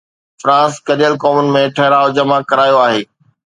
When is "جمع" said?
2.19-2.39